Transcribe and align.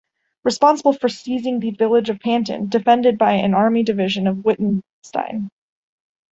Responsible 0.43 0.93
for 0.93 1.09
seizing 1.09 1.59
the 1.59 1.69
village 1.69 2.09
of 2.09 2.19
Pantin, 2.19 2.69
defended 2.69 3.19
by 3.19 3.33
an 3.33 3.53
army 3.53 3.83
division 3.83 4.25
of 4.25 4.43
Wittgenstein. 4.43 5.51